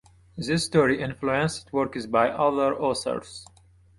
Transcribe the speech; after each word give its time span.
This 0.35 0.65
story 0.65 0.99
influenced 0.99 1.71
works 1.71 2.07
by 2.07 2.31
other 2.31 2.73
authors. 2.73 3.45